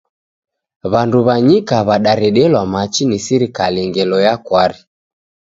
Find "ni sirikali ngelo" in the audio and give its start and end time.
3.05-4.17